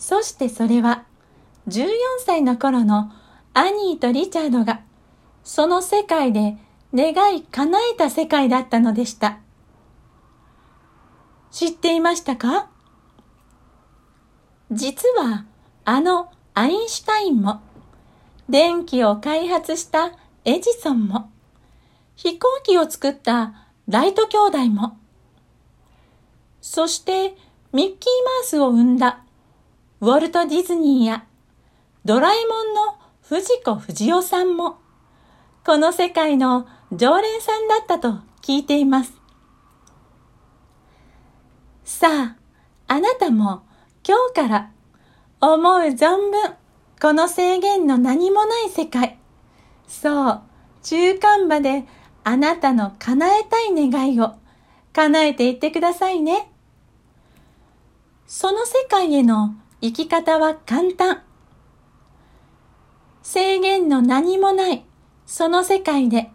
[0.00, 1.04] そしてそれは
[1.68, 1.86] 14
[2.24, 3.12] 歳の頃の
[3.52, 4.80] アニーとリチャードが
[5.44, 6.56] その世界で
[6.94, 9.38] 願い叶えた世界だったのでした。
[11.50, 12.70] 知っていましたか？
[14.72, 15.44] 実は
[15.84, 17.60] あのアインシュタインも
[18.48, 20.12] 電気を開発した
[20.46, 21.30] エジソンも
[22.16, 24.96] 飛行機を作ったライト兄弟も
[26.62, 27.36] そして
[27.72, 29.24] ミッキーマウスを生んだ
[30.00, 31.26] ウォルト・ディズニーや
[32.06, 34.78] ドラえもんの藤子不二雄さんも
[35.64, 39.12] この世界の常連さんだったと聞いています。
[41.84, 42.36] さあ、
[42.86, 43.62] あなたも
[44.06, 44.70] 今日から
[45.38, 46.54] 思う存分
[46.98, 49.18] この制限の何もない世界、
[49.86, 50.40] そう、
[50.82, 51.84] 中間場で
[52.24, 54.34] あなたの叶えたい願いを
[54.94, 56.50] 叶えていってくださいね。
[58.26, 61.22] その世界への生き方は簡単。
[63.22, 64.84] 制限の何もない
[65.26, 66.30] その世界で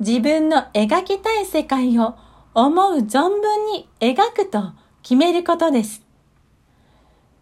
[0.00, 2.16] 自分の描きたい世界を
[2.54, 6.02] 思う存分に描くと決めることです。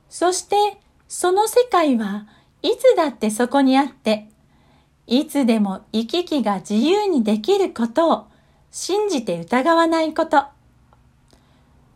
[0.09, 0.57] そして
[1.09, 2.27] その世界は
[2.63, 4.29] いつだってそこにあって、
[5.07, 8.27] いつでも行き来が自由にできることを
[8.71, 10.45] 信じて疑わないこと。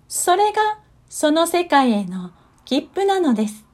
[0.09, 2.33] それがその世界への
[2.65, 3.65] 切符なのです。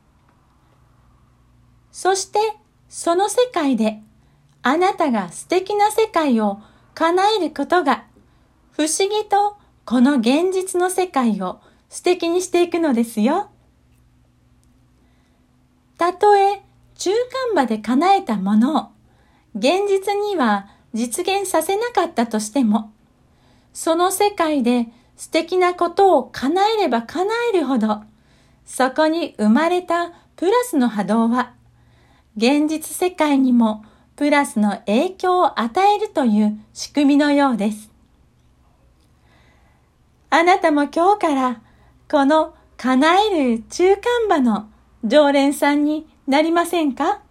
[1.93, 2.39] そして
[2.89, 4.01] その世界で
[4.63, 6.61] あなたが素敵な世界を
[6.95, 8.05] 叶えることが
[8.73, 13.51] 不思議とこの現実の世界を素敵にしていくのですよ。
[15.99, 16.63] たとえ
[16.95, 18.89] 中間場で叶えたものを
[19.55, 22.93] 現実には実現させなかったとしても、
[23.73, 28.03] その世界で素敵なことを叶えれば叶えるほど、
[28.73, 31.55] そこに生まれたプラスの波動は、
[32.37, 37.91] 現実世界にもプラスの影響を与えるという仕組みのようです。
[40.31, 41.61] あなたも今日から
[42.09, 44.71] この叶える中間場の
[45.03, 47.23] 常連さんになりませんか？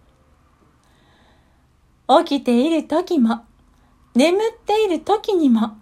[2.22, 3.44] 起きている時も、
[4.14, 5.78] 眠っている時にも、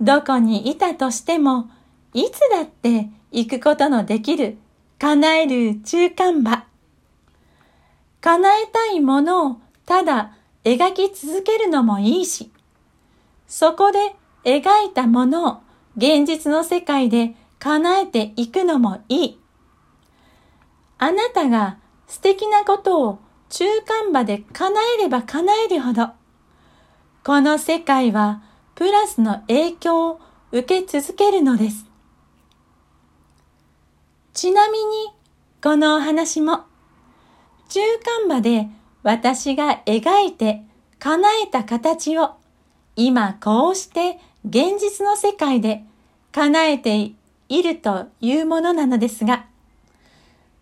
[0.00, 1.68] どこにいたとしても、
[2.14, 4.56] いつだって行くことのできる
[5.00, 6.64] 叶える中間場。
[8.20, 10.32] 叶えたいものをただ
[10.64, 12.50] 描き続けるのもいいし、
[13.46, 15.58] そこで描いたものを
[15.96, 19.40] 現実の世界で叶えていくのもいい。
[20.98, 23.18] あなたが素敵なことを
[23.50, 26.08] 中間場で叶えれば叶えるほど、
[27.22, 28.42] この世界は
[28.74, 30.20] プラスの影響を
[30.50, 31.87] 受け続けるのです。
[34.34, 34.84] ちなみに、
[35.62, 36.64] このお話も、
[37.68, 38.68] 中間場で
[39.02, 40.62] 私が描いて
[40.98, 42.36] 叶えた形を
[42.96, 45.84] 今こうして現実の世界で
[46.32, 47.12] 叶えて
[47.48, 49.46] いるというものなのですが、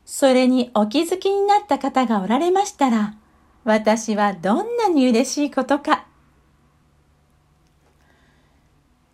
[0.05, 3.17] それにお気づきになった方がおられましたら、
[3.65, 6.07] 私はどんなに嬉しいことか。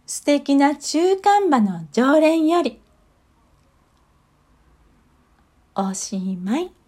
[0.07, 2.81] 素敵な中間場の常連より、
[5.75, 6.81] おしまい。